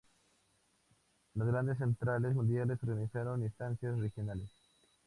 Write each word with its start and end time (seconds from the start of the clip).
Las 1.35 1.45
grandes 1.47 1.77
centrales 1.77 2.33
mundiales 2.33 2.81
organizaron 2.81 3.43
instancias 3.43 3.99
regionales. 3.99 4.49